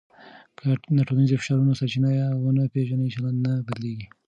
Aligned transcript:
که 0.57 0.67
د 0.95 0.99
ټولنیزو 1.07 1.39
فشارونو 1.41 1.77
سرچینه 1.79 2.09
ونه 2.43 2.63
پېژنې، 2.73 3.13
چلند 3.13 3.37
نه 3.45 3.53
بدلېږي. 3.65 4.07